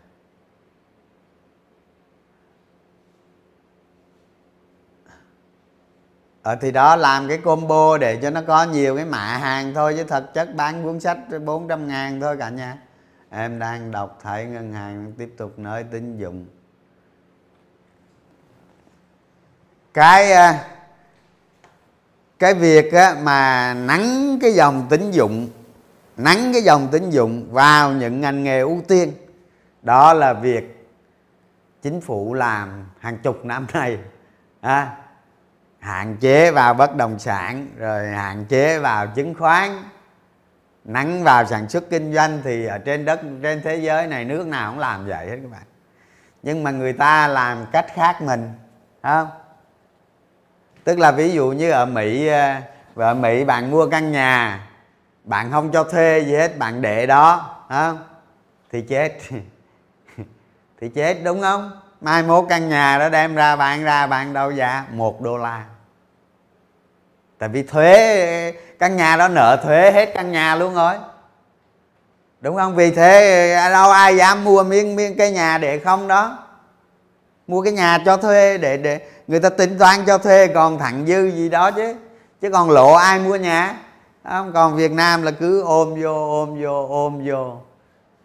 [6.43, 9.95] Ở thì đó, làm cái combo để cho nó có nhiều cái mạ hàng thôi,
[9.97, 12.79] chứ thật chất bán cuốn sách 400 ngàn thôi cả nhà.
[13.31, 16.47] Em đang đọc, thấy ngân hàng tiếp tục nới tín dụng.
[19.95, 20.76] Cái à,
[22.39, 25.49] cái việc mà nắng cái dòng tín dụng
[26.17, 29.13] nắng cái dòng tín dụng vào những ngành nghề ưu tiên
[29.83, 30.89] đó là việc
[31.83, 33.99] chính phủ làm hàng chục năm nay
[34.61, 34.97] à,
[35.79, 39.83] hạn chế vào bất động sản rồi hạn chế vào chứng khoán
[40.87, 44.47] nắng vào sản xuất kinh doanh thì ở trên đất trên thế giới này nước
[44.47, 45.63] nào cũng làm vậy hết các bạn.
[46.43, 48.53] Nhưng mà người ta làm cách khác mình
[49.03, 49.29] không?
[50.87, 52.55] Tức là ví dụ như ở mỹ ờ,
[52.95, 54.67] và ở mỹ bạn mua căn nhà,
[55.25, 57.99] bạn không cho thuê gì hết, bạn để đó không
[58.73, 59.19] thì chết.
[60.81, 61.81] Thì chết, đúng không?
[62.01, 64.85] Mai mốt căn nhà đó đem ra bạn ra bạn đâu giá?
[64.91, 65.65] Một đô la.
[67.39, 70.95] Tại vì thuế, căn nhà đó nợ thuế hết căn nhà luôn rồi.
[72.41, 72.77] Đúng không?
[72.77, 76.39] Vì thế à, đâu ai dám mua miếng miếng cái nhà để không đó?
[77.47, 81.07] Mua cái nhà cho thuê để để người ta tính toán cho thuê còn thẳng
[81.07, 81.95] dư gì đó chứ.
[82.41, 83.79] Chứ còn lộ ai mua nhà?
[84.25, 87.57] Không, còn việt nam là cứ ôm vô ôm vô ôm vô.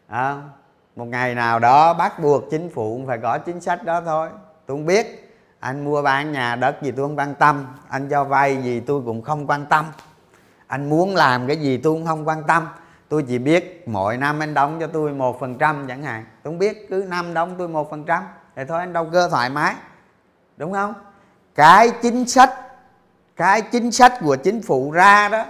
[0.09, 0.49] Không?
[0.95, 4.29] một ngày nào đó bắt buộc chính phủ cũng phải có chính sách đó thôi.
[4.65, 7.67] Tôi không biết, anh mua bán nhà đất gì tôi không quan tâm.
[7.89, 9.85] Anh cho vay gì tôi cũng không quan tâm.
[10.67, 12.67] Anh muốn làm cái gì tôi cũng không quan tâm.
[13.09, 16.25] Tôi chỉ biết mỗi năm anh đóng cho tôi một phần trăm chẳng hạn.
[16.43, 18.23] Tôi không biết, cứ năm đóng tôi một phần trăm.
[18.55, 19.75] Thì thôi, anh đâu cơ thoải mái
[20.61, 20.93] đúng không?
[21.55, 22.53] Cái chính sách,
[23.35, 25.45] cái chính sách của chính phủ ra đó,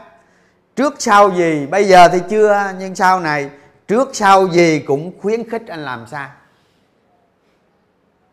[0.75, 3.49] trước sau gì, bây giờ thì chưa, nhưng sau này,
[3.87, 6.27] trước sau gì cũng khuyến khích anh làm sai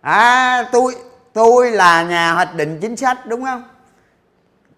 [0.01, 0.97] à tôi
[1.33, 3.65] tôi là nhà hoạch định chính sách, đúng không?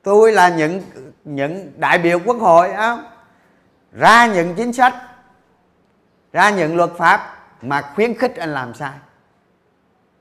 [0.02, 0.82] Tôi là những
[1.24, 3.04] những đại biểu quốc hội không
[3.92, 4.94] ra những chính sách,
[6.32, 8.92] ra những luật pháp mà khuyến khích anh làm sai.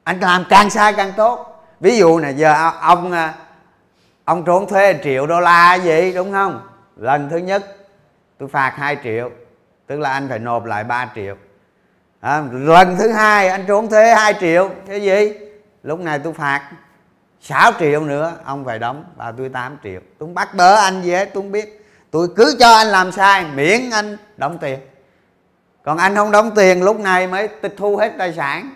[0.03, 3.11] Anh làm càng sai càng tốt ví dụ này giờ ông
[4.25, 6.67] ông à, trốn thuế triệu đô la gì đúng không?
[6.95, 7.75] Lần thứ nhất
[8.37, 9.31] tôi phạt 2 triệu
[9.87, 11.35] tức là anh phải nộp lại 3 triệu.
[12.19, 15.33] À, lần thứ hai anh trốn thuế 2 triệu cái gì?
[15.83, 16.71] Lúc này tôi phạt
[17.41, 19.99] 6 triệu nữa ông phải đóng và tôi 8 triệu.
[19.99, 21.85] Tôi không bắt bớ anh gì hết tôi không biết.
[22.11, 24.79] Tôi cứ cho anh làm sai miễn anh đóng tiền.
[25.83, 28.75] Còn anh không đóng tiền lúc này mới tịch thu hết tài sản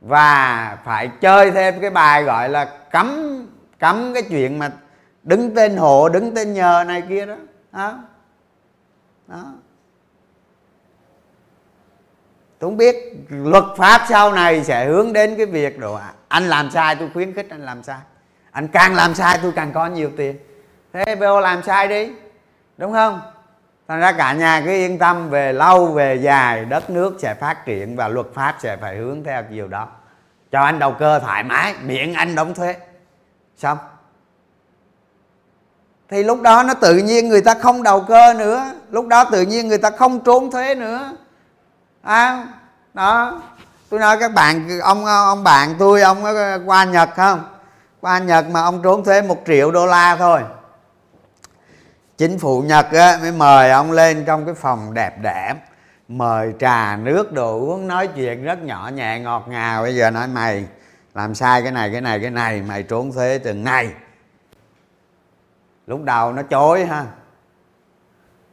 [0.00, 3.38] và phải chơi thêm cái bài gọi là cấm
[3.78, 4.70] cấm cái chuyện mà
[5.22, 7.36] đứng tên hộ đứng tên nhờ này kia đó.
[7.72, 7.98] Đó,
[9.26, 9.44] đó.
[12.58, 12.96] tôi không biết
[13.28, 17.34] luật pháp sau này sẽ hướng đến cái việc rồi anh làm sai tôi khuyến
[17.34, 17.98] khích anh làm sai.
[18.50, 20.38] Anh càng làm sai tôi càng có nhiều tiền.
[20.92, 22.12] Thế vô làm sai đi.
[22.76, 23.20] Đúng không?
[23.88, 27.66] Thành ra cả nhà cứ yên tâm về lâu về dài đất nước sẽ phát
[27.66, 29.88] triển và luật pháp sẽ phải hướng theo chiều đó.
[30.52, 32.76] Cho anh đầu cơ thoải mái miệng anh đóng thuế.
[33.56, 33.78] Xong.
[36.08, 38.64] Thì lúc đó nó tự nhiên người ta không đầu cơ nữa.
[38.90, 41.12] Lúc đó tự nhiên người ta không trốn thuế nữa.
[42.02, 42.46] À,
[42.94, 43.42] đó.
[43.90, 47.44] Tôi nói các bạn ông ông bạn tôi ông ờ, qua nhật không?
[48.00, 50.40] Qua nhật mà ông trốn thuế một triệu đô la thôi
[52.18, 55.54] chính phủ nhật á, mới mời ông lên trong cái phòng đẹp đẽ
[56.08, 59.82] mời trà nước đồ uống nói chuyện rất nhỏ nhẹ ngọt ngào.
[59.82, 60.64] Bây giờ nói mày
[61.14, 63.90] làm sai cái này cái này cái này mày trốn thuế từng ngày.
[65.86, 67.04] lúc đầu nó chối ha.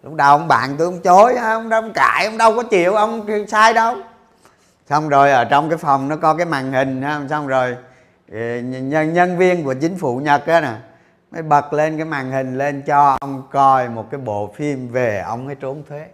[0.04, 2.64] Lúc đầu ông bạn tôi ông chối ha ông đâu ông cãi ông đâu có
[2.64, 3.96] chịu ông sai đâu.
[4.90, 7.78] Xong rồi ở trong cái phòng nó có cái màn hình ha xong rồi
[8.32, 10.74] ờ, nhân, nhân viên của chính phủ nhật á nè
[11.36, 15.20] mới bật lên cái màn hình lên cho ông coi một cái bộ phim về
[15.20, 16.08] ông ấy trốn thuế.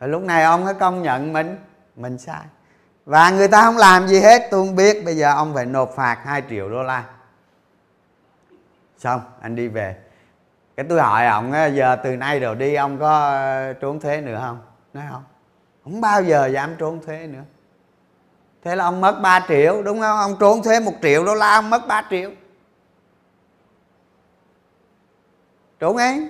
[0.00, 1.56] Rồi lúc này ông ấy công nhận mình
[1.96, 2.42] mình sai.
[3.04, 5.04] Và người ta không làm gì hết, tôi không biết.
[5.04, 7.04] Bây giờ ông phải nộp phạt 2 triệu đô la.
[8.98, 9.96] Xong, anh đi về.
[10.76, 14.40] Cái tôi hỏi ông giờ từ nay rồi đi ông có ờ, trốn thuế nữa
[14.42, 14.60] không?
[14.94, 15.24] Nói không.
[15.84, 17.42] Không bao giờ dám trốn thuế nữa
[18.64, 20.18] thế là ông mất 3 triệu, đúng không?
[20.18, 22.30] Ông trốn thuế một triệu đô la, ông mất 3 triệu.
[25.80, 26.28] Trốn ấy.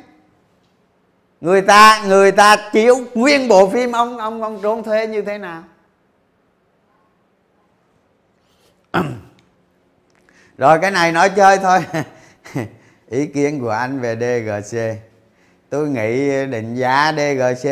[1.40, 5.38] Người ta người ta chiếu nguyên bộ phim ông ông ông trốn thuế như thế
[5.38, 5.64] nào?
[10.58, 11.84] Rồi cái này nói chơi thôi.
[13.08, 14.78] Ý kiến của anh về DGC
[15.70, 17.70] tôi nghĩ định giá DGC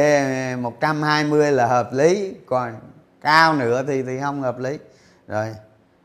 [0.58, 2.34] 120 là hợp lý.
[2.46, 2.74] Còn
[3.20, 4.78] cao nữa thì thì không hợp lý.
[5.28, 5.54] Rồi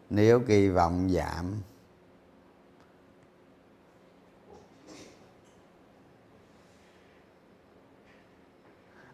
[0.10, 1.62] nếu kỳ vọng giảm.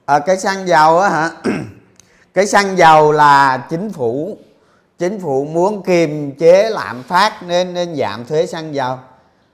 [0.05, 1.31] À, cái xăng dầu á hả?
[2.33, 4.37] Cái xăng dầu là chính phủ
[4.99, 8.97] chính phủ muốn kiềm chế lạm phát nên nên giảm thuế xăng dầu.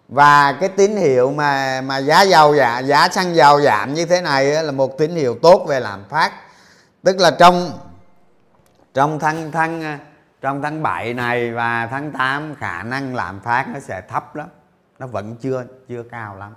[0.07, 4.21] Và cái tín hiệu mà mà giá dầu giá, giá xăng dầu giảm như thế
[4.21, 6.31] này là một tín hiệu tốt về lạm phát.
[7.03, 7.71] Tức là trong
[8.95, 9.99] trong tháng tháng,
[10.41, 14.47] trong tháng 7 này và tháng 8 khả năng lạm phát nó sẽ thấp lắm.
[14.99, 16.53] Nó vẫn chưa chưa cao lắm.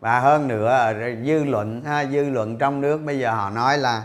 [0.00, 0.92] Và hơn nữa,
[1.26, 4.02] dư luận dư luận trong nước bây giờ họ nói là,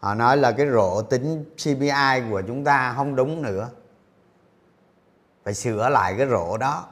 [0.00, 3.68] họ nói là cái rổ tính CPI của chúng ta không đúng nữa.
[5.44, 6.86] Phải sửa lại cái rổ đó.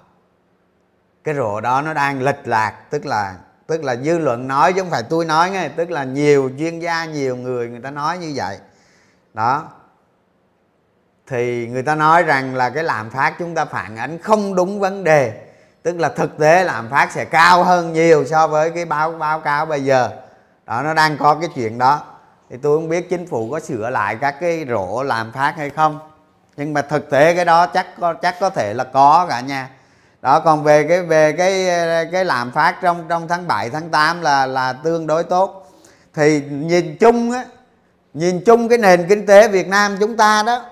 [1.24, 3.36] Cái rổ đó nó đang lệch lạc, tức là
[3.66, 6.78] tức là dư luận nói chứ không phải tôi nói nghe, tức là nhiều chuyên
[6.78, 8.58] gia, nhiều người người ta nói như vậy.
[9.34, 9.68] Đó
[11.28, 14.80] thì người ta nói rằng là cái lạm phát chúng ta phản ánh không đúng
[14.80, 15.32] vấn đề.
[15.82, 19.40] Tức là thực tế lạm phát sẽ cao hơn nhiều so với cái báo báo
[19.40, 20.10] cáo bây giờ.
[20.66, 22.02] Đó, nó đang có cái chuyện đó.
[22.50, 25.70] Thì tôi không biết chính phủ có sửa lại các cái rổ lạm phát hay
[25.70, 25.98] không.
[26.56, 29.68] Nhưng mà thực tế cái đó chắc có chắc có thể là có cả nha.
[30.22, 31.66] Đó, còn về cái về cái
[32.12, 35.72] cái lạm phát trong trong tháng 7 tháng 8 là là tương đối tốt.
[36.14, 37.44] Thì nhìn chung á,
[38.14, 40.62] nhìn chung cái nền kinh tế Việt Nam chúng ta đó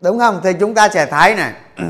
[0.00, 0.40] đúng không?
[0.44, 1.52] Thì chúng ta sẽ thấy này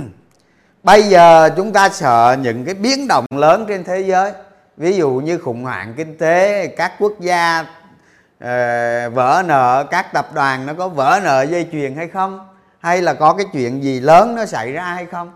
[0.82, 4.32] bây giờ chúng ta sợ những cái biến động lớn trên thế giới.
[4.76, 10.28] Ví dụ như khủng hoảng kinh tế các quốc gia uh, vỡ nợ các tập
[10.34, 12.48] đoàn nó có vỡ nợ dây chuyền hay không?
[12.78, 15.32] Hay là có cái chuyện gì lớn nó xảy ra hay không?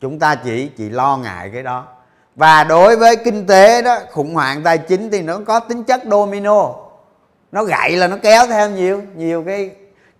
[0.00, 1.86] Chúng ta chỉ chỉ lo ngại cái đó.
[2.36, 6.02] Và đối với kinh tế đó khủng hoảng tài chính thì nó có tính chất
[6.10, 6.74] domino.
[7.52, 9.70] Nó gậy là nó kéo theo nhiều nhiều cái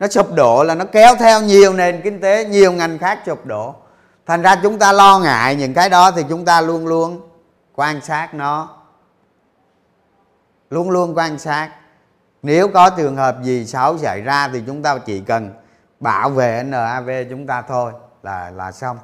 [0.03, 3.47] nó sụp đổ là nó kéo theo nhiều nền kinh tế, nhiều ngành khác sụp
[3.47, 3.75] đổ.
[4.27, 7.21] Thành ra chúng ta lo ngại những cái đó thì chúng ta luôn luôn
[7.75, 8.69] quan sát nó.
[10.71, 11.71] Luôn luôn quan sát.
[12.43, 15.51] Nếu có trường hợp gì xấu xảy ra thì chúng ta chỉ cần
[16.01, 18.99] bảo vệ NAV chúng ta thôi là là xong.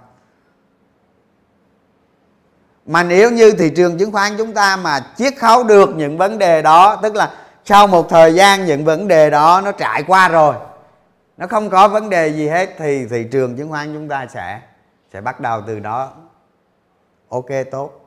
[2.87, 6.39] Mà nếu như thị trường chứng khoán chúng ta mà chiết khấu được những vấn
[6.39, 7.31] đề đó, tức là
[7.65, 10.55] sau một thời gian những vấn đề đó nó trải qua rồi
[11.39, 14.61] nó không có vấn đề gì hết, thì thị trường chứng khoán chúng ta sẽ
[15.13, 16.13] sẽ bắt đầu từ đó.
[17.29, 18.05] Ok, tốt.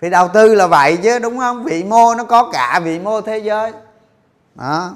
[0.00, 1.64] Thì đầu tư là vậy chứ, đúng không?
[1.64, 3.72] Vị mô nó có cả vị mô thế giới.
[4.54, 4.94] Đó.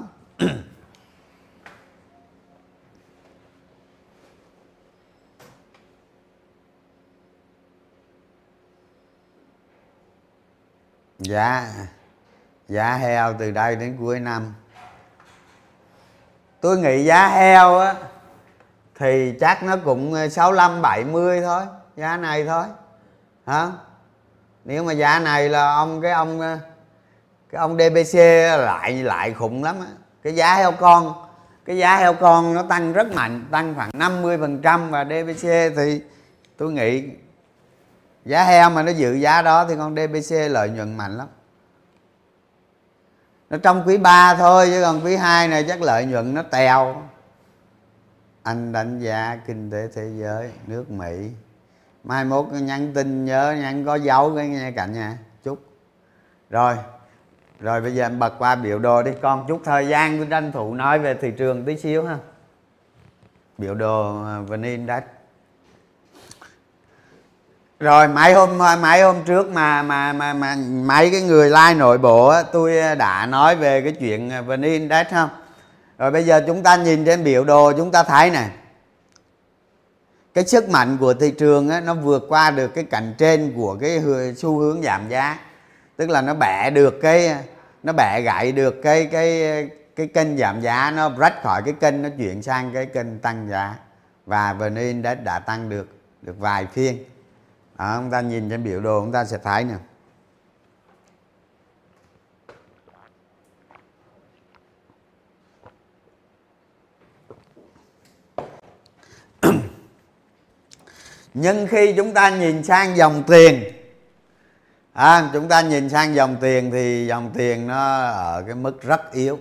[11.19, 11.73] Giá.
[12.67, 14.53] Giá heo từ đây đến cuối năm
[16.61, 17.95] tôi nghĩ giá heo á,
[18.99, 21.61] thì chắc nó cũng ờ, 65 70 thôi,
[21.95, 22.65] giá này thôi.
[23.45, 23.67] Hả?
[24.65, 26.57] Nếu mà giá này là ông, cái ông ờ,
[27.51, 28.17] cái ông DBC
[28.59, 29.87] lại lại khủng lắm á.
[30.23, 31.13] Cái giá heo con,
[31.65, 35.47] cái giá heo con nó tăng rất mạnh, tăng khoảng 50 phần trăm và DBC
[35.75, 36.01] thì
[36.57, 37.03] tôi nghĩ
[38.25, 41.27] giá heo mà nó giữ giá đó thì con DBC lợi nhuận mạnh lắm
[43.51, 47.01] nó trong quý 3 thôi chứ còn quý 2 này chắc lợi nhuận nó tèo.
[48.43, 51.31] Anh đánh giá kinh tế thế giới nước Mỹ.
[52.03, 55.17] Mai mốt nhắn tin nhớ nhắn có dấu cái nghe cạnh nha.
[55.43, 55.59] Chút
[56.49, 56.75] rồi
[57.59, 59.11] rồi bây giờ em bật qua biểu đồ đi.
[59.21, 62.17] Con chút thời gian tôi tranh thủ nói về thị trường tí xíu ha.
[63.57, 65.03] Biểu đồ ờ, à, vn index
[67.81, 71.97] rồi mấy hôm mấy hôm trước mà mà mà mà mấy cái người like nội
[71.97, 75.29] bộ á, tôi đã nói về cái chuyện à, vn index không?
[75.97, 78.49] Rồi bây giờ chúng ta nhìn trên biểu đồ chúng ta thấy này
[80.33, 83.77] cái sức mạnh của thị trường á, nó vượt qua được cái cạnh trên của
[83.81, 84.01] cái
[84.37, 85.39] xu hướng giảm giá.
[85.97, 87.35] Tức là nó bẻ được cái
[87.83, 92.01] nó bẻ gãy được cái cái cái kênh giảm giá nó rách khỏi cái kênh
[92.01, 93.75] nó chuyển sang cái kênh tăng giá.
[94.25, 95.87] Và vn index đã tăng được
[96.21, 96.97] được vài phiên
[97.81, 99.75] à, chúng ta nhìn trên biểu đồ chúng ta sẽ thấy nè.
[111.33, 113.63] Nhưng khi chúng ta nhìn sang dòng tiền
[114.93, 119.11] à, chúng ta nhìn sang dòng tiền thì dòng tiền nó ở cái mức rất
[119.13, 119.39] yếu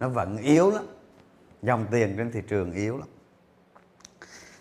[0.00, 0.84] nó vẫn yếu lắm.
[1.62, 3.08] Dòng tiền trên thị trường yếu lắm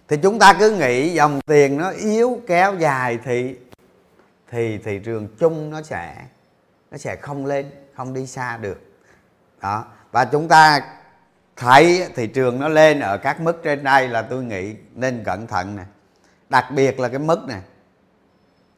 [0.07, 3.55] thì chúng ta cứ nghĩ dòng tiền nó yếu kéo dài thì
[4.51, 6.15] thì thị trường chung nó sẽ
[6.91, 8.81] nó sẽ không lên, không đi xa được.
[9.61, 9.85] Đó.
[10.11, 10.81] Và chúng ta
[11.55, 15.47] thấy thị trường nó lên ở các mức trên đây là tôi nghĩ nên cẩn
[15.47, 15.83] thận nè.
[16.49, 17.61] Đặc biệt là cái mức này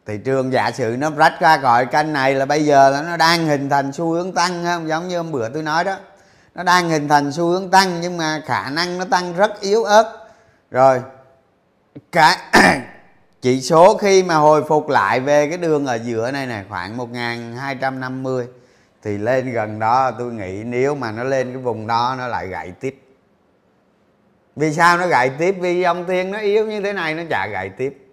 [0.05, 3.17] thị trường giả sử nó rách ra gọi canh này là bây giờ là nó
[3.17, 5.97] đang hình thành xu hướng tăng, không giống như hôm bữa tôi nói đó.
[6.55, 9.83] Nó đang hình thành xu hướng tăng nhưng mà khả năng nó tăng rất yếu
[9.83, 10.27] ớt.
[10.71, 11.01] Rồi
[12.11, 12.37] cái
[13.41, 16.97] chỉ số khi mà hồi phục lại về cái đường ở giữa này này, khoảng
[16.97, 18.47] 1250
[19.03, 22.47] thì lên gần đó tôi nghĩ nếu mà nó lên cái vùng đó nó lại
[22.47, 23.01] gãy tiếp.
[24.55, 25.55] Vì sao nó gãy tiếp?
[25.59, 28.07] Vì dòng tiền nó yếu như thế này, nó chả gãy tiếp.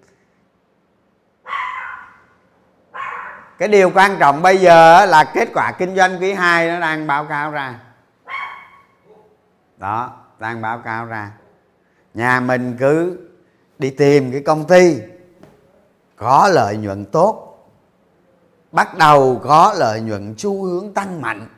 [3.59, 7.07] Cái điều quan trọng bây giờ là kết quả kinh doanh quý 2 nó đang
[7.07, 7.75] báo cáo ra.
[9.77, 11.31] Đó, đang báo cáo ra.
[12.15, 13.19] Nhà mình cứ
[13.79, 15.01] đi tìm cái công ty.
[16.17, 17.45] Có lợi nhuận tốt.
[18.73, 21.49] Bắt đầu có lợi nhuận xu hướng tăng mạnh.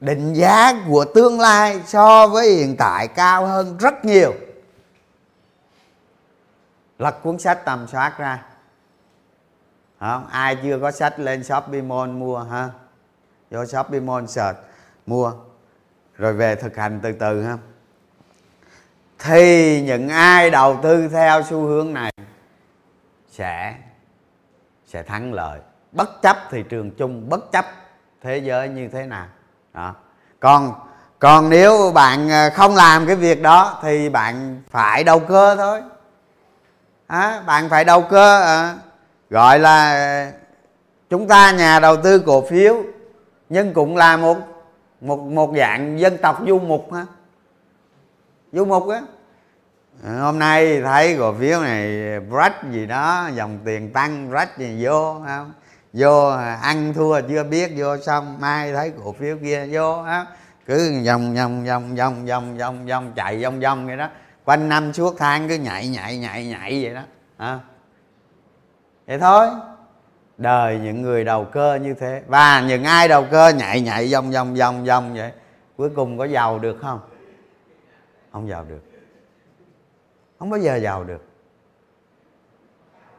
[0.00, 4.34] Định giá của tương lai so với hiện tại cao hơn rất nhiều.
[6.98, 8.44] Lật cuốn sách tầm soát ra.
[10.00, 10.26] Không?
[10.26, 12.70] ai chưa có sách lên shopee mall mua, ha?
[13.50, 14.58] Vô shopee mall search,
[15.06, 15.32] mua.
[16.16, 17.58] Rồi về thực hành từ từ, ha?
[19.26, 22.12] Thì những ai đầu tư theo xu hướng này
[23.28, 23.74] sẽ
[24.86, 25.60] sẽ thắng lợi.
[25.92, 27.66] Bất chấp thị trường chung bất chấp
[28.22, 29.26] thế giới như thế nào.
[29.74, 29.94] Đó.
[30.40, 30.72] Còn
[31.18, 35.82] còn nếu bạn à, không làm cái việc đó thì bạn phải đầu cơ thôi.
[37.06, 38.74] À, bạn phải đầu cơ à,
[39.30, 40.32] gọi là
[41.10, 42.82] chúng ta nhà đầu tư cổ phiếu
[43.48, 44.36] nhưng cũng là một
[45.00, 47.06] một một dạng dân tộc du mục ha.
[48.52, 49.00] Du mục á.
[50.02, 51.92] Ừ, hôm nay thấy cổ phiếu này
[52.30, 55.52] rách gì đó, dòng tiền tăng, rách gì vô, không?
[55.92, 60.26] Vô à, ăn thua chưa biết, vô xong mai thấy cổ phiếu kia vô á
[60.66, 64.08] cứ vòng vòng vòng vòng vòng vòng vòng, chạy vòng vòng vậy đó.
[64.44, 67.02] Quanh năm suốt tháng cứ nhảy nhảy nhảy nhảy vậy đó
[67.36, 67.60] à.
[69.06, 69.46] vậy thôi.
[70.38, 72.22] Đời những người đầu cơ như thế.
[72.26, 75.32] Và những ai đầu cơ nhảy nhảy, vòng vòng vòng vòng vậy,
[75.76, 77.00] cuối cùng có giàu được không?
[78.32, 78.93] Không giàu được
[80.38, 81.24] không bao giờ giàu được.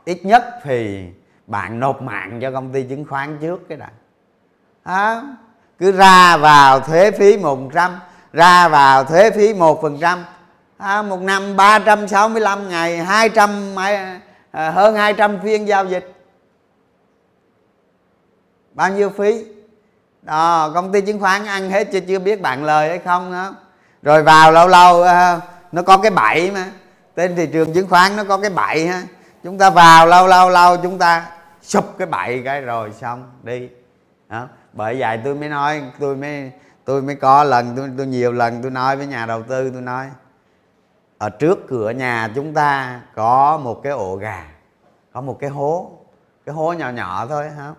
[0.06, 1.10] Ít nhất thì
[1.48, 3.90] bạn nộp mạng cho công ty chứng khoán trước cái đã.
[4.84, 5.22] À,
[5.80, 8.00] cứ ra vào thuế phí một trăm
[8.34, 10.26] ra vào thuế phí một phần trăm.
[10.78, 13.76] À, một năm 365 ngày 200
[14.52, 16.14] à, hơn 200 phiên giao dịch.
[18.74, 19.46] Bao nhiêu phí?
[20.22, 23.56] Đó, công ty chứng khoán ăn hết chưa chưa biết bạn lời hay không đó.
[24.02, 25.40] Rồi vào lâu lâu à,
[25.72, 26.66] nó có cái bẫy mà
[27.16, 29.04] trên thị trường chứng khoán nó có cái bẫy ha.
[29.44, 33.70] Chúng ta vào lâu lâu lâu chúng ta sụp cái bẫy cái rồi xong đi.
[34.30, 34.48] Đó.
[34.74, 36.52] Bởi vậy tôi mới nói tôi mới
[36.86, 39.82] tôi mới có lần tôi, tôi nhiều lần tôi nói với nhà đầu tư tôi
[39.82, 40.08] nói
[41.18, 44.46] ở trước cửa nhà chúng ta có một cái ổ gà
[45.14, 45.92] có một cái hố
[46.46, 47.76] cái hố nhỏ nhỏ thôi không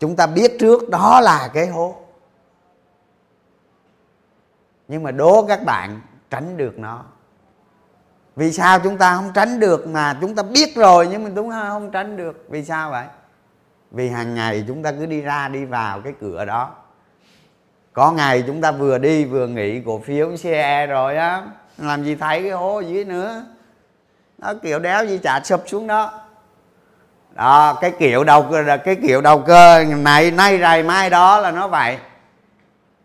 [0.00, 1.96] chúng ta biết trước đó là cái hố.
[4.88, 7.04] Nhưng mà đố các bạn tránh được nó
[8.36, 11.50] vì sao chúng ta không tránh được mà chúng ta biết rồi nhưng mà chúng
[11.50, 12.46] ta không tránh được?
[12.48, 13.04] Vì sao vậy?
[13.90, 16.70] Vì hàng ngày chúng ta cứ đi ra đi vào cái cửa đó.
[17.92, 21.42] Có ngày chúng ta vừa đi vừa nghỉ cổ phiếu xe rồi á,
[21.78, 23.44] làm gì thấy cái hố dưới nữa.
[24.38, 26.20] Nó kiểu đéo gì chả sụp xuống đó.
[27.34, 28.46] Đó, cái kiểu đầu
[28.84, 31.98] cái kiểu đầu cơ này, nay rày mai đó là nó vậy.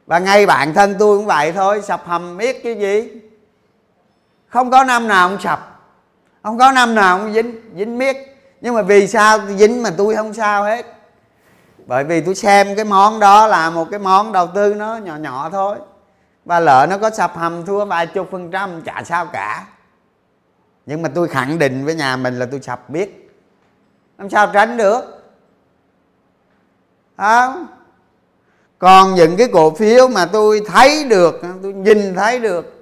[0.05, 3.21] Và ngay bản thân tôi cũng vậy thôi, sập hầm biết cái gì?
[4.49, 5.81] Không có năm nào không sập.
[6.43, 8.17] Không có năm nào không dính dính miết.
[8.61, 10.85] Nhưng mà vì sao dính mà tôi không sao hết?
[11.85, 15.15] Bởi vì tôi xem cái món đó là một cái món đầu tư nó nhỏ
[15.15, 15.77] nhỏ thôi.
[16.45, 19.65] Và lỡ nó có sập hầm thua vài chục phần trăm, chả sao cả.
[20.85, 23.31] Nhưng mà tôi khẳng định với nhà mình là tôi sập biết
[24.17, 25.01] làm sao tránh được?
[27.17, 27.67] Không.
[28.79, 32.78] Còn những cái cổ phiếu mà tôi thấy được, tôi nhìn thấy được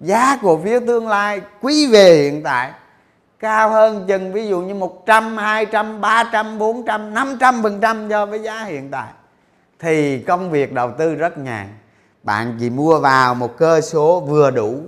[0.00, 2.72] giá cổ phiếu tương lai quý về hiện tại
[3.38, 8.42] cao hơn chừng ví dụ như 100, 200, 300, 400, 500 phần trăm so với
[8.42, 9.12] giá hiện tại.
[9.78, 11.78] Thì công việc đầu tư rất nhàn.
[12.22, 14.82] Bạn chỉ mua vào một cơ số vừa đủ.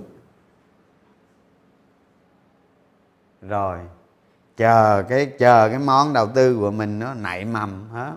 [3.41, 3.79] Rồi
[4.57, 8.11] chờ cái chờ cái món đầu tư của mình nó nảy mầm hả?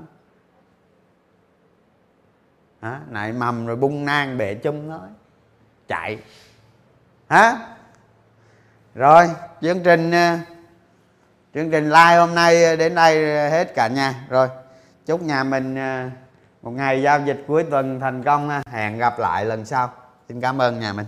[3.10, 5.08] Nảy mầm rồi bung nang bể chung nói
[5.88, 6.18] chạy
[7.32, 7.58] hả?
[8.94, 9.28] Rồi,
[9.62, 10.38] chương trình ờ,
[11.54, 13.14] chương trình live hôm nay ờ, đến đây
[13.50, 14.14] hết cả nhà.
[14.28, 14.48] Rồi,
[15.06, 16.08] chúc nhà mình ờ,
[16.62, 19.92] một ngày giao dịch cuối tuần thành công hẹn gặp lại lần sau.
[20.28, 21.06] Xin cảm ơn nhà mình.